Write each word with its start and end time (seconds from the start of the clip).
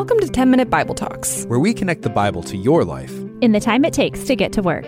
Welcome 0.00 0.20
to 0.20 0.28
10 0.28 0.50
Minute 0.50 0.70
Bible 0.70 0.94
Talks, 0.94 1.44
where 1.44 1.58
we 1.58 1.74
connect 1.74 2.00
the 2.00 2.08
Bible 2.08 2.42
to 2.44 2.56
your 2.56 2.86
life 2.86 3.12
in 3.42 3.52
the 3.52 3.60
time 3.60 3.84
it 3.84 3.92
takes 3.92 4.24
to 4.24 4.34
get 4.34 4.50
to 4.54 4.62
work. 4.62 4.86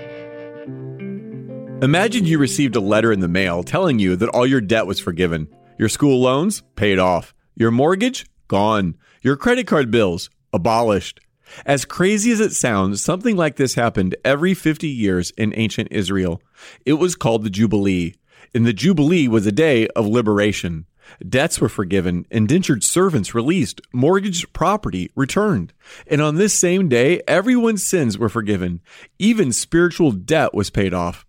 Imagine 1.82 2.24
you 2.24 2.38
received 2.38 2.76
a 2.76 2.80
letter 2.80 3.12
in 3.12 3.20
the 3.20 3.28
mail 3.28 3.62
telling 3.62 3.98
you 3.98 4.16
that 4.16 4.30
all 4.30 4.46
your 4.46 4.62
debt 4.62 4.86
was 4.86 4.98
forgiven. 4.98 5.54
Your 5.78 5.90
school 5.90 6.22
loans 6.22 6.62
paid 6.76 6.98
off. 6.98 7.34
Your 7.54 7.70
mortgage 7.70 8.24
gone. 8.48 8.96
Your 9.20 9.36
credit 9.36 9.66
card 9.66 9.90
bills 9.90 10.30
abolished. 10.50 11.20
As 11.66 11.84
crazy 11.84 12.32
as 12.32 12.40
it 12.40 12.54
sounds, 12.54 13.04
something 13.04 13.36
like 13.36 13.56
this 13.56 13.74
happened 13.74 14.16
every 14.24 14.54
50 14.54 14.88
years 14.88 15.30
in 15.32 15.52
ancient 15.54 15.88
Israel. 15.90 16.40
It 16.86 16.94
was 16.94 17.16
called 17.16 17.44
the 17.44 17.50
Jubilee. 17.50 18.14
And 18.54 18.64
the 18.64 18.72
Jubilee 18.72 19.28
was 19.28 19.46
a 19.46 19.52
day 19.52 19.88
of 19.88 20.06
liberation. 20.06 20.86
Debts 21.26 21.60
were 21.60 21.68
forgiven, 21.68 22.26
indentured 22.30 22.84
servants 22.84 23.34
released, 23.34 23.80
mortgaged 23.92 24.52
property 24.52 25.10
returned. 25.14 25.72
And 26.06 26.20
on 26.20 26.36
this 26.36 26.54
same 26.54 26.88
day, 26.88 27.20
everyone's 27.26 27.86
sins 27.86 28.18
were 28.18 28.28
forgiven. 28.28 28.80
Even 29.18 29.52
spiritual 29.52 30.12
debt 30.12 30.54
was 30.54 30.70
paid 30.70 30.94
off. 30.94 31.26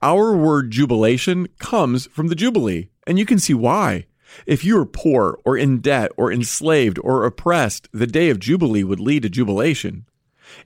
Our 0.00 0.36
word 0.36 0.70
jubilation 0.70 1.48
comes 1.58 2.06
from 2.06 2.28
the 2.28 2.34
Jubilee, 2.34 2.90
and 3.06 3.18
you 3.18 3.26
can 3.26 3.38
see 3.38 3.54
why. 3.54 4.06
If 4.46 4.64
you 4.64 4.76
were 4.76 4.86
poor 4.86 5.38
or 5.44 5.56
in 5.56 5.80
debt 5.80 6.10
or 6.16 6.32
enslaved 6.32 6.98
or 7.02 7.24
oppressed, 7.24 7.88
the 7.92 8.06
day 8.06 8.30
of 8.30 8.40
Jubilee 8.40 8.84
would 8.84 9.00
lead 9.00 9.22
to 9.22 9.28
jubilation. 9.28 10.06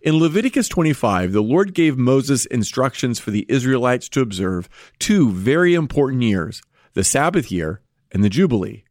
In 0.00 0.18
Leviticus 0.18 0.68
25, 0.68 1.32
the 1.32 1.42
Lord 1.42 1.74
gave 1.74 1.98
Moses 1.98 2.46
instructions 2.46 3.18
for 3.18 3.30
the 3.30 3.46
Israelites 3.48 4.08
to 4.10 4.20
observe 4.20 4.68
two 4.98 5.30
very 5.30 5.74
important 5.74 6.22
years 6.22 6.62
the 6.94 7.04
Sabbath 7.04 7.52
year 7.52 7.82
and 8.12 8.22
the 8.24 8.30
Jubilee. 8.30 8.84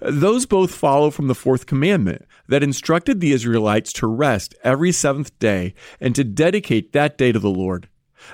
Those 0.00 0.46
both 0.46 0.74
follow 0.74 1.10
from 1.10 1.28
the 1.28 1.34
fourth 1.34 1.66
commandment 1.66 2.24
that 2.48 2.62
instructed 2.62 3.20
the 3.20 3.32
Israelites 3.32 3.92
to 3.94 4.06
rest 4.06 4.54
every 4.64 4.92
seventh 4.92 5.38
day 5.38 5.74
and 6.00 6.14
to 6.14 6.24
dedicate 6.24 6.92
that 6.92 7.18
day 7.18 7.32
to 7.32 7.38
the 7.38 7.50
Lord. 7.50 7.88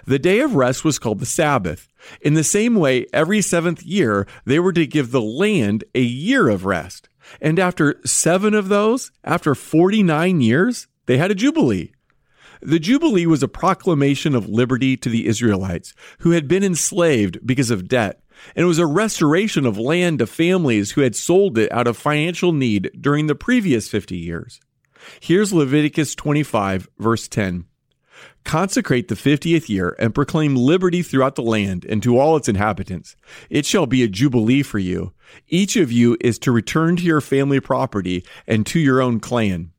The 0.07 0.19
day 0.19 0.41
of 0.41 0.55
rest 0.55 0.85
was 0.85 0.99
called 0.99 1.19
the 1.19 1.27
Sabbath. 1.27 1.89
In 2.21 2.35
the 2.35 2.45
same 2.45 2.75
way, 2.75 3.07
every 3.13 3.41
seventh 3.41 3.83
year, 3.83 4.27
they 4.45 4.59
were 4.59 4.73
to 4.73 4.87
give 4.87 5.11
the 5.11 5.23
land 5.23 5.85
a 5.95 6.03
year 6.03 6.49
of 6.49 6.65
rest. 6.65 7.09
And 7.41 7.59
after 7.59 8.01
seven 8.05 8.55
of 8.55 8.69
those, 8.69 9.11
after 9.25 9.55
49 9.55 10.41
years, 10.41 10.87
they 11.07 11.19
had 11.19 11.31
a 11.31 11.35
Jubilee. 11.35 11.93
The 12.61 12.79
Jubilee 12.79 13.27
was 13.27 13.43
a 13.43 13.49
proclamation 13.49 14.35
of 14.35 14.49
liberty 14.49 14.97
to 14.97 15.09
the 15.09 15.27
Israelites 15.27 15.95
who 16.21 16.33
had 16.33 16.49
been 16.49 16.65
enslaved 16.65 17.47
because 17.47 17.71
of 17.71 17.89
debt 17.89 18.21
and 18.55 18.65
it 18.65 18.67
was 18.67 18.79
a 18.79 18.87
restoration 18.87 19.67
of 19.67 19.79
land 19.79 20.19
to 20.21 20.27
families 20.27 20.93
who 20.93 21.01
had 21.01 21.17
sold 21.17 21.59
it 21.59 21.71
out 21.73 21.87
of 21.87 21.97
financial 21.97 22.53
need 22.53 22.91
during 23.01 23.27
the 23.27 23.35
previous 23.35 23.89
50 23.89 24.17
years. 24.17 24.61
Here's 25.21 25.53
Leviticus 25.53 26.15
25, 26.15 26.89
verse 26.99 27.29
10. 27.29 27.65
Consecrate 28.45 29.09
the 29.09 29.17
fiftieth 29.17 29.69
year 29.69 29.95
and 29.99 30.15
proclaim 30.15 30.57
liberty 30.57 31.03
throughout 31.03 31.35
the 31.35 31.43
land 31.43 31.85
and 31.85 32.03
to 32.03 32.19
all 32.19 32.37
its 32.37 32.49
inhabitants. 32.49 33.15
It 33.51 33.67
shall 33.67 33.87
be 33.87 34.03
a 34.03 34.09
jubilee 34.09 34.63
for 34.63 34.79
you. 34.79 35.13
Each 35.49 35.77
of 35.77 35.93
you 35.93 36.17
is 36.21 36.39
to 36.41 36.53
return 36.53 36.97
to 36.97 37.03
your 37.03 37.21
family 37.21 37.61
property 37.61 38.25
and 38.47 38.65
to 38.67 38.81
your 38.81 39.03
own 39.03 39.21
clan. 39.21 39.73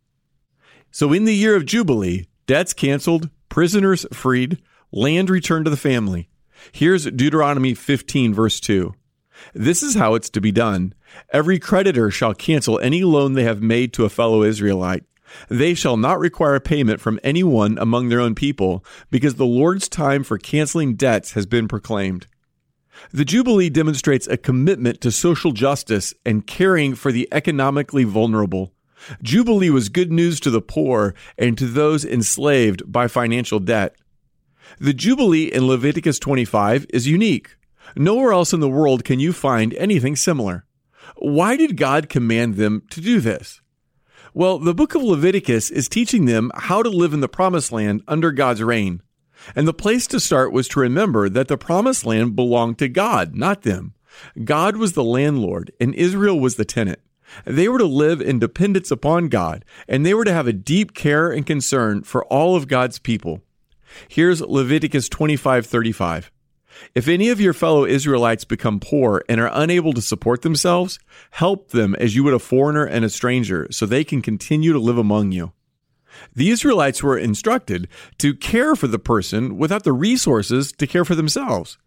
So 0.91 1.11
in 1.13 1.25
the 1.25 1.35
year 1.35 1.55
of 1.55 1.65
jubilee, 1.65 2.27
debts 2.45 2.73
canceled, 2.73 3.29
prisoners 3.49 4.05
freed, 4.13 4.61
land 4.91 5.29
returned 5.29 5.65
to 5.65 5.71
the 5.71 5.77
family. 5.77 6.29
Here's 6.71 7.05
Deuteronomy 7.05 7.73
15, 7.73 8.33
verse 8.33 8.59
2. 8.59 8.93
This 9.53 9.81
is 9.81 9.95
how 9.95 10.15
it's 10.15 10.29
to 10.31 10.41
be 10.41 10.51
done. 10.51 10.93
Every 11.31 11.59
creditor 11.59 12.11
shall 12.11 12.33
cancel 12.33 12.79
any 12.79 13.03
loan 13.03 13.33
they 13.33 13.43
have 13.43 13.61
made 13.61 13.93
to 13.93 14.05
a 14.05 14.09
fellow 14.09 14.43
Israelite. 14.43 15.03
They 15.47 15.73
shall 15.73 15.97
not 15.97 16.19
require 16.19 16.59
payment 16.59 16.99
from 16.99 17.19
anyone 17.23 17.77
among 17.77 18.09
their 18.09 18.19
own 18.19 18.35
people, 18.35 18.83
because 19.11 19.35
the 19.35 19.45
Lord's 19.45 19.87
time 19.87 20.23
for 20.23 20.37
canceling 20.37 20.95
debts 20.95 21.33
has 21.33 21.45
been 21.45 21.67
proclaimed. 21.67 22.27
The 23.11 23.25
Jubilee 23.25 23.69
demonstrates 23.69 24.27
a 24.27 24.37
commitment 24.37 25.01
to 25.01 25.11
social 25.11 25.51
justice 25.51 26.13
and 26.25 26.45
caring 26.45 26.95
for 26.95 27.11
the 27.11 27.27
economically 27.31 28.03
vulnerable. 28.03 28.73
Jubilee 29.23 29.69
was 29.69 29.87
good 29.87 30.11
news 30.11 30.39
to 30.41 30.49
the 30.49 30.61
poor 30.61 31.13
and 31.37 31.57
to 31.57 31.65
those 31.65 32.03
enslaved 32.03 32.91
by 32.91 33.07
financial 33.07 33.59
debt. 33.59 33.95
The 34.77 34.93
Jubilee 34.93 35.51
in 35.51 35.67
Leviticus 35.67 36.19
25 36.19 36.85
is 36.89 37.07
unique. 37.07 37.55
Nowhere 37.95 38.31
else 38.31 38.53
in 38.53 38.59
the 38.59 38.69
world 38.69 39.03
can 39.03 39.19
you 39.19 39.33
find 39.33 39.73
anything 39.73 40.15
similar. 40.15 40.65
Why 41.17 41.55
did 41.55 41.77
God 41.77 42.09
command 42.09 42.55
them 42.55 42.83
to 42.91 43.01
do 43.01 43.19
this? 43.19 43.61
Well, 44.33 44.59
the 44.59 44.75
book 44.75 44.93
of 44.93 45.01
Leviticus 45.01 45.71
is 45.71 45.89
teaching 45.89 46.25
them 46.25 46.51
how 46.53 46.83
to 46.83 46.89
live 46.89 47.13
in 47.13 47.19
the 47.19 47.27
promised 47.27 47.71
land 47.71 48.03
under 48.07 48.31
God's 48.31 48.61
reign. 48.61 49.01
And 49.55 49.67
the 49.67 49.73
place 49.73 50.05
to 50.07 50.19
start 50.19 50.51
was 50.51 50.67
to 50.69 50.79
remember 50.79 51.29
that 51.29 51.47
the 51.47 51.57
promised 51.57 52.05
land 52.05 52.35
belonged 52.35 52.77
to 52.79 52.89
God, 52.89 53.35
not 53.35 53.63
them. 53.63 53.93
God 54.43 54.75
was 54.75 54.93
the 54.93 55.03
landlord 55.03 55.71
and 55.79 55.95
Israel 55.95 56.39
was 56.39 56.55
the 56.55 56.65
tenant. 56.65 56.99
They 57.45 57.67
were 57.67 57.79
to 57.79 57.85
live 57.85 58.21
in 58.21 58.39
dependence 58.39 58.91
upon 58.91 59.27
God, 59.27 59.63
and 59.87 60.05
they 60.05 60.13
were 60.13 60.25
to 60.25 60.33
have 60.33 60.47
a 60.47 60.53
deep 60.53 60.93
care 60.93 61.29
and 61.31 61.45
concern 61.45 62.01
for 62.03 62.25
all 62.25 62.55
of 62.55 62.67
God's 62.67 62.99
people. 62.99 63.43
Here's 64.07 64.41
Leviticus 64.41 65.09
25:35. 65.09 66.31
If 66.95 67.07
any 67.07 67.29
of 67.29 67.41
your 67.41 67.53
fellow 67.53 67.85
Israelites 67.85 68.45
become 68.45 68.79
poor 68.79 69.23
and 69.27 69.41
are 69.41 69.51
unable 69.53 69.93
to 69.93 70.01
support 70.01 70.41
themselves, 70.43 70.99
help 71.31 71.69
them 71.71 71.95
as 71.95 72.15
you 72.15 72.23
would 72.23 72.33
a 72.33 72.39
foreigner 72.39 72.85
and 72.85 73.03
a 73.03 73.09
stranger, 73.09 73.67
so 73.71 73.85
they 73.85 74.03
can 74.03 74.21
continue 74.21 74.71
to 74.71 74.79
live 74.79 74.97
among 74.97 75.31
you. 75.31 75.51
The 76.35 76.49
Israelites 76.49 77.03
were 77.03 77.17
instructed 77.17 77.87
to 78.17 78.33
care 78.33 78.75
for 78.75 78.87
the 78.87 78.99
person 78.99 79.57
without 79.57 79.83
the 79.83 79.93
resources 79.93 80.71
to 80.73 80.87
care 80.87 81.05
for 81.05 81.15
themselves. 81.15 81.77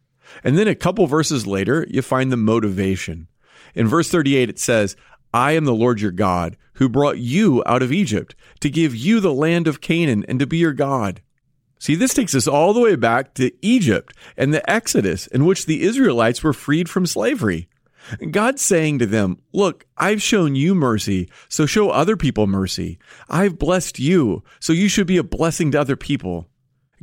And 0.45 0.57
then 0.57 0.69
a 0.69 0.75
couple 0.75 1.07
verses 1.07 1.47
later, 1.47 1.87
you 1.91 2.03
find 2.03 2.31
the 2.31 2.37
motivation. 2.37 3.29
In 3.75 3.89
verse 3.89 4.11
38, 4.11 4.49
it 4.49 4.59
says, 4.59 4.97
I 5.35 5.53
am 5.53 5.65
the 5.65 5.75
Lord 5.75 6.01
your 6.01 6.11
God, 6.11 6.57
who 6.75 6.89
brought 6.89 7.19
you 7.19 7.63
out 7.67 7.83
of 7.83 7.93
Egypt 7.93 8.35
to 8.61 8.71
give 8.71 8.95
you 8.95 9.21
the 9.21 9.33
land 9.33 9.67
of 9.67 9.81
Canaan 9.81 10.25
and 10.29 10.39
to 10.39 10.47
be 10.47 10.59
your 10.59 10.73
God. 10.73 11.23
See, 11.83 11.97
this 11.97 12.15
takes 12.15 12.37
us 12.37 12.47
all 12.47 12.73
the 12.73 12.81
way 12.81 12.95
back 12.95 13.35
to 13.35 13.51
Egypt 13.61 14.15
and 14.37 14.55
the 14.55 14.71
Exodus, 14.71 15.27
in 15.27 15.45
which 15.45 15.67
the 15.67 15.83
Israelites 15.83 16.41
were 16.41 16.53
freed 16.53 16.89
from 16.89 17.07
slavery. 17.07 17.69
God's 18.31 18.63
saying 18.63 19.01
to 19.01 19.07
them, 19.07 19.43
Look, 19.53 19.85
I've 19.99 20.23
shown 20.23 20.55
you 20.55 20.77
mercy, 20.77 21.29
so 21.49 21.67
show 21.67 21.91
other 21.91 22.17
people 22.17 22.47
mercy. 22.47 23.01
I've 23.29 23.59
blessed 23.59 23.99
you, 23.99 24.45
so 24.61 24.73
you 24.73 24.89
should 24.89 25.09
be 25.09 25.17
a 25.17 25.25
blessing 25.25 25.73
to 25.73 25.81
other 25.81 25.97
people. 25.97 26.49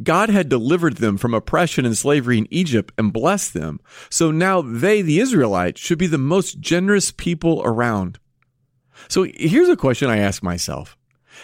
God 0.02 0.30
had 0.30 0.48
delivered 0.48 0.96
them 0.96 1.18
from 1.18 1.34
oppression 1.34 1.86
and 1.86 1.98
slavery 1.98 2.38
in 2.38 2.48
Egypt 2.50 2.94
and 2.98 3.12
blessed 3.12 3.54
them. 3.54 3.82
So 4.10 4.32
now 4.32 4.62
they, 4.62 5.02
the 5.02 5.20
Israelites, 5.20 5.82
should 5.82 6.00
be 6.00 6.08
the 6.08 6.18
most 6.18 6.62
generous 6.62 7.12
people 7.12 7.62
around. 7.66 8.18
So 9.10 9.28
here's 9.36 9.68
a 9.68 9.76
question 9.76 10.10
I 10.10 10.20
ask 10.20 10.42
myself 10.42 10.96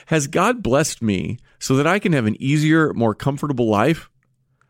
Has 0.07 0.27
God 0.27 0.61
blessed 0.63 1.01
me 1.01 1.37
so 1.59 1.75
that 1.75 1.87
I 1.87 1.99
can 1.99 2.13
have 2.13 2.25
an 2.25 2.41
easier, 2.41 2.93
more 2.93 3.15
comfortable 3.15 3.69
life? 3.69 4.09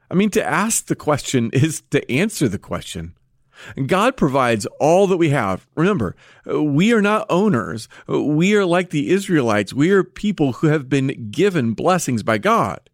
I 0.09 0.13
mean, 0.13 0.29
to 0.31 0.43
ask 0.43 0.85
the 0.85 0.95
question 0.95 1.49
is 1.53 1.81
to 1.91 2.09
answer 2.11 2.47
the 2.47 2.59
question. 2.59 3.15
God 3.85 4.17
provides 4.17 4.65
all 4.79 5.07
that 5.07 5.17
we 5.17 5.29
have. 5.29 5.65
Remember, 5.75 6.15
we 6.45 6.93
are 6.93 7.01
not 7.01 7.25
owners. 7.29 7.87
We 8.07 8.55
are 8.55 8.65
like 8.65 8.89
the 8.89 9.09
Israelites. 9.09 9.73
We 9.73 9.91
are 9.91 10.03
people 10.03 10.53
who 10.53 10.67
have 10.67 10.89
been 10.89 11.31
given 11.31 11.73
blessings 11.73 12.21
by 12.21 12.37
God. 12.37 12.89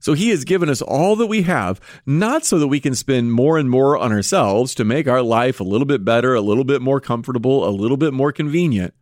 So 0.00 0.12
he 0.12 0.28
has 0.30 0.44
given 0.44 0.68
us 0.68 0.80
all 0.80 1.16
that 1.16 1.26
we 1.26 1.42
have, 1.42 1.80
not 2.06 2.44
so 2.44 2.58
that 2.58 2.68
we 2.68 2.80
can 2.80 2.94
spend 2.94 3.32
more 3.32 3.58
and 3.58 3.68
more 3.68 3.96
on 3.98 4.12
ourselves 4.12 4.74
to 4.76 4.84
make 4.84 5.08
our 5.08 5.22
life 5.22 5.58
a 5.58 5.64
little 5.64 5.86
bit 5.86 6.04
better, 6.04 6.34
a 6.34 6.40
little 6.40 6.64
bit 6.64 6.80
more 6.80 7.00
comfortable, 7.00 7.68
a 7.68 7.70
little 7.70 7.96
bit 7.96 8.12
more 8.12 8.30
convenient, 8.30 8.94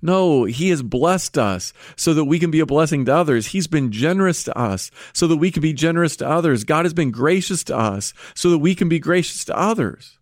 no, 0.00 0.44
He 0.44 0.70
has 0.70 0.82
blessed 0.82 1.38
us 1.38 1.72
so 1.96 2.14
that 2.14 2.24
we 2.24 2.38
can 2.38 2.50
be 2.50 2.60
a 2.60 2.66
blessing 2.66 3.04
to 3.06 3.14
others. 3.14 3.48
He's 3.48 3.66
been 3.66 3.90
generous 3.90 4.44
to 4.44 4.56
us 4.56 4.90
so 5.12 5.26
that 5.26 5.36
we 5.36 5.50
can 5.50 5.62
be 5.62 5.72
generous 5.72 6.16
to 6.16 6.28
others. 6.28 6.64
God 6.64 6.84
has 6.84 6.94
been 6.94 7.10
gracious 7.10 7.64
to 7.64 7.76
us 7.76 8.14
so 8.34 8.50
that 8.50 8.58
we 8.58 8.74
can 8.74 8.88
be 8.88 8.98
gracious 8.98 9.44
to 9.46 9.58
others. 9.58 10.18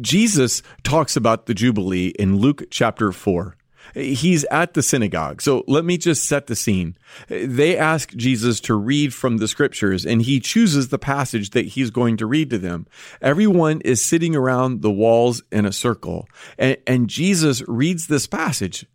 Jesus 0.00 0.62
talks 0.82 1.16
about 1.16 1.46
the 1.46 1.54
Jubilee 1.54 2.08
in 2.18 2.38
Luke 2.38 2.64
chapter 2.70 3.12
4. 3.12 3.57
He's 3.94 4.44
at 4.44 4.74
the 4.74 4.82
synagogue. 4.82 5.42
So 5.42 5.64
let 5.66 5.84
me 5.84 5.98
just 5.98 6.24
set 6.24 6.46
the 6.46 6.56
scene. 6.56 6.96
They 7.28 7.76
ask 7.76 8.14
Jesus 8.14 8.60
to 8.60 8.74
read 8.74 9.14
from 9.14 9.38
the 9.38 9.48
scriptures 9.48 10.04
and 10.04 10.22
he 10.22 10.40
chooses 10.40 10.88
the 10.88 10.98
passage 10.98 11.50
that 11.50 11.66
he's 11.66 11.90
going 11.90 12.16
to 12.18 12.26
read 12.26 12.50
to 12.50 12.58
them. 12.58 12.86
Everyone 13.20 13.80
is 13.82 14.04
sitting 14.04 14.36
around 14.36 14.82
the 14.82 14.90
walls 14.90 15.42
in 15.50 15.66
a 15.66 15.72
circle 15.72 16.28
and, 16.58 16.76
and 16.86 17.08
Jesus 17.08 17.62
reads 17.66 18.06
this 18.06 18.26
passage. 18.26 18.86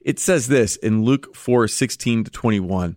It 0.00 0.18
says 0.20 0.46
this 0.46 0.76
in 0.76 1.04
Luke 1.04 1.34
4, 1.34 1.66
16 1.66 2.24
to 2.24 2.30
21. 2.30 2.96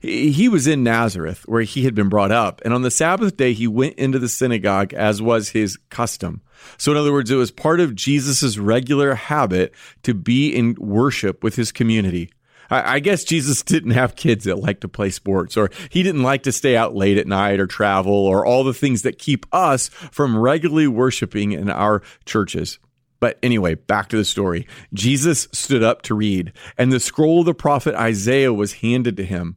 He 0.00 0.48
was 0.48 0.66
in 0.66 0.82
Nazareth, 0.82 1.42
where 1.46 1.62
he 1.62 1.84
had 1.84 1.94
been 1.94 2.08
brought 2.08 2.32
up, 2.32 2.60
and 2.64 2.72
on 2.72 2.82
the 2.82 2.90
Sabbath 2.90 3.36
day 3.36 3.52
he 3.52 3.66
went 3.66 3.94
into 3.94 4.18
the 4.18 4.28
synagogue 4.28 4.94
as 4.94 5.20
was 5.20 5.50
his 5.50 5.78
custom. 5.90 6.42
So, 6.76 6.92
in 6.92 6.98
other 6.98 7.12
words, 7.12 7.30
it 7.30 7.36
was 7.36 7.50
part 7.50 7.80
of 7.80 7.94
Jesus' 7.94 8.58
regular 8.58 9.14
habit 9.14 9.74
to 10.02 10.14
be 10.14 10.54
in 10.54 10.76
worship 10.78 11.42
with 11.42 11.56
his 11.56 11.72
community. 11.72 12.30
I, 12.70 13.00
guess 13.00 13.24
Jesus 13.24 13.62
didn't 13.64 13.90
have 13.90 14.14
kids 14.14 14.44
that 14.44 14.58
like 14.58 14.80
to 14.80 14.88
play 14.88 15.10
sports, 15.10 15.56
or 15.56 15.70
he 15.88 16.02
didn't 16.02 16.22
like 16.22 16.44
to 16.44 16.52
stay 16.52 16.76
out 16.76 16.94
late 16.94 17.18
at 17.18 17.26
night 17.26 17.60
or 17.60 17.66
travel, 17.66 18.12
or 18.12 18.46
all 18.46 18.64
the 18.64 18.74
things 18.74 19.02
that 19.02 19.18
keep 19.18 19.46
us 19.52 19.88
from 19.88 20.38
regularly 20.38 20.86
worshiping 20.86 21.52
in 21.52 21.68
our 21.68 22.02
churches. 22.24 22.78
But 23.18 23.38
anyway, 23.42 23.74
back 23.74 24.08
to 24.10 24.16
the 24.16 24.24
story. 24.24 24.66
Jesus 24.94 25.46
stood 25.52 25.82
up 25.82 26.02
to 26.02 26.14
read, 26.14 26.52
and 26.78 26.90
the 26.90 27.00
scroll 27.00 27.40
of 27.40 27.46
the 27.46 27.54
prophet 27.54 27.94
Isaiah 27.94 28.52
was 28.52 28.74
handed 28.74 29.16
to 29.18 29.24
him. 29.24 29.56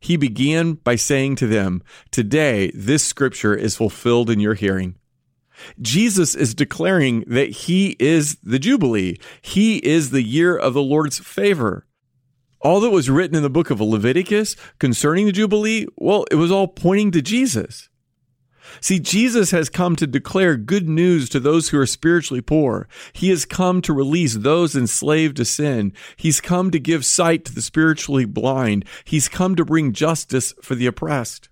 He 0.00 0.16
began 0.16 0.74
by 0.74 0.96
saying 0.96 1.36
to 1.36 1.46
them, 1.46 1.82
Today 2.10 2.70
this 2.74 3.04
scripture 3.04 3.54
is 3.54 3.76
fulfilled 3.76 4.30
in 4.30 4.40
your 4.40 4.54
hearing. 4.54 4.96
Jesus 5.80 6.34
is 6.34 6.54
declaring 6.54 7.24
that 7.26 7.50
he 7.50 7.96
is 7.98 8.36
the 8.42 8.58
Jubilee. 8.58 9.18
He 9.40 9.78
is 9.78 10.10
the 10.10 10.22
year 10.22 10.56
of 10.56 10.74
the 10.74 10.82
Lord's 10.82 11.18
favor. 11.18 11.86
All 12.60 12.80
that 12.80 12.90
was 12.90 13.10
written 13.10 13.36
in 13.36 13.42
the 13.42 13.50
book 13.50 13.70
of 13.70 13.80
Leviticus 13.80 14.56
concerning 14.78 15.26
the 15.26 15.32
Jubilee, 15.32 15.86
well, 15.96 16.24
it 16.30 16.36
was 16.36 16.52
all 16.52 16.68
pointing 16.68 17.10
to 17.12 17.22
Jesus. 17.22 17.88
See, 18.80 18.98
Jesus 18.98 19.50
has 19.50 19.68
come 19.68 19.96
to 19.96 20.06
declare 20.06 20.56
good 20.56 20.88
news 20.88 21.28
to 21.30 21.40
those 21.40 21.68
who 21.68 21.78
are 21.78 21.86
spiritually 21.86 22.40
poor. 22.40 22.88
He 23.12 23.28
has 23.30 23.44
come 23.44 23.82
to 23.82 23.92
release 23.92 24.34
those 24.34 24.76
enslaved 24.76 25.36
to 25.36 25.44
sin. 25.44 25.92
He's 26.16 26.40
come 26.40 26.70
to 26.70 26.78
give 26.78 27.04
sight 27.04 27.44
to 27.46 27.54
the 27.54 27.62
spiritually 27.62 28.24
blind. 28.24 28.84
He's 29.04 29.28
come 29.28 29.56
to 29.56 29.64
bring 29.64 29.92
justice 29.92 30.54
for 30.62 30.74
the 30.74 30.86
oppressed. 30.86 31.48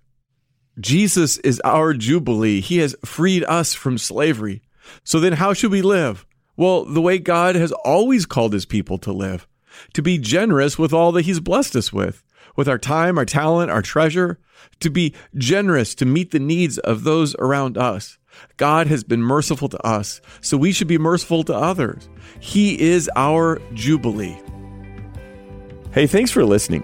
Jesus 0.79 1.37
is 1.39 1.61
our 1.65 1.93
Jubilee. 1.93 2.61
He 2.61 2.77
has 2.77 2.95
freed 3.03 3.43
us 3.45 3.73
from 3.73 3.97
slavery. 3.97 4.61
So 5.03 5.19
then, 5.19 5.33
how 5.33 5.53
should 5.53 5.71
we 5.71 5.81
live? 5.81 6.25
Well, 6.55 6.85
the 6.85 7.01
way 7.01 7.17
God 7.17 7.55
has 7.55 7.71
always 7.71 8.25
called 8.25 8.53
his 8.53 8.65
people 8.65 8.97
to 8.99 9.11
live 9.11 9.47
to 9.93 10.01
be 10.01 10.17
generous 10.17 10.77
with 10.77 10.93
all 10.93 11.11
that 11.13 11.23
he's 11.23 11.39
blessed 11.39 11.75
us 11.75 11.93
with, 11.93 12.23
with 12.55 12.67
our 12.67 12.77
time, 12.77 13.17
our 13.17 13.25
talent, 13.25 13.71
our 13.71 13.81
treasure, 13.81 14.39
to 14.79 14.89
be 14.89 15.13
generous 15.35 15.95
to 15.95 16.05
meet 16.05 16.31
the 16.31 16.39
needs 16.39 16.77
of 16.79 17.03
those 17.03 17.35
around 17.35 17.77
us. 17.77 18.17
God 18.57 18.87
has 18.87 19.03
been 19.03 19.21
merciful 19.21 19.69
to 19.69 19.85
us, 19.85 20.21
so 20.41 20.57
we 20.57 20.71
should 20.71 20.87
be 20.87 20.97
merciful 20.97 21.43
to 21.43 21.53
others. 21.53 22.07
He 22.39 22.79
is 22.79 23.09
our 23.15 23.59
Jubilee. 23.73 24.39
Hey, 25.91 26.07
thanks 26.07 26.31
for 26.31 26.45
listening. 26.45 26.83